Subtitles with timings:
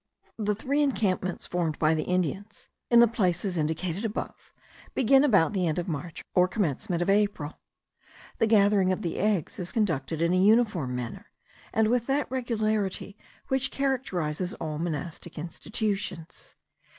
[0.39, 4.51] The three encampments formed by the Indians, in the places indicated above,
[4.95, 7.59] begin about the end of March or commencement of April.
[8.39, 11.27] The gathering of the eggs is conducted in a uniform manner,
[11.71, 13.15] and with that regularity
[13.49, 16.55] which characterises all monastic institutions.